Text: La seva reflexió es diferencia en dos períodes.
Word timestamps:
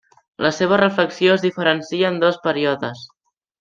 La 0.45 0.51
seva 0.59 0.79
reflexió 0.81 1.35
es 1.37 1.45
diferencia 1.45 2.11
en 2.13 2.21
dos 2.27 2.43
períodes. 2.51 3.09